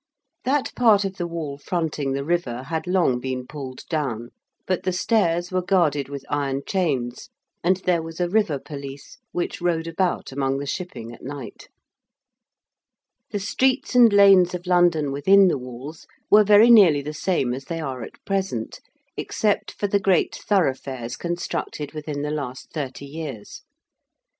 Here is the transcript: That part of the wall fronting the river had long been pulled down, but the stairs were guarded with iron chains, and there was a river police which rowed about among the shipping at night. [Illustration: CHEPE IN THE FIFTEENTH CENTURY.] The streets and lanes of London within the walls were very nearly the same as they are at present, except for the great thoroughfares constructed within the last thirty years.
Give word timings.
That 0.45 0.73
part 0.75 1.05
of 1.05 1.17
the 1.17 1.27
wall 1.27 1.59
fronting 1.59 2.13
the 2.13 2.23
river 2.25 2.63
had 2.63 2.87
long 2.87 3.19
been 3.19 3.45
pulled 3.45 3.81
down, 3.87 4.29
but 4.65 4.81
the 4.81 4.91
stairs 4.93 5.51
were 5.51 5.61
guarded 5.61 6.09
with 6.09 6.25
iron 6.27 6.63
chains, 6.65 7.29
and 7.63 7.77
there 7.85 8.01
was 8.01 8.19
a 8.19 8.27
river 8.27 8.57
police 8.57 9.19
which 9.31 9.61
rowed 9.61 9.85
about 9.85 10.31
among 10.31 10.57
the 10.57 10.65
shipping 10.65 11.13
at 11.13 11.21
night. 11.21 11.67
[Illustration: 13.29 13.29
CHEPE 13.29 13.29
IN 13.29 13.29
THE 13.29 13.37
FIFTEENTH 13.37 13.37
CENTURY.] 13.37 13.37
The 13.37 13.45
streets 13.51 13.95
and 13.95 14.13
lanes 14.13 14.55
of 14.55 14.67
London 14.67 15.11
within 15.11 15.47
the 15.49 15.57
walls 15.59 16.07
were 16.31 16.43
very 16.43 16.71
nearly 16.71 17.03
the 17.03 17.13
same 17.13 17.53
as 17.53 17.65
they 17.65 17.79
are 17.79 18.01
at 18.01 18.25
present, 18.25 18.79
except 19.15 19.71
for 19.71 19.85
the 19.85 19.99
great 19.99 20.33
thoroughfares 20.33 21.15
constructed 21.15 21.93
within 21.93 22.23
the 22.23 22.31
last 22.31 22.71
thirty 22.73 23.05
years. 23.05 23.61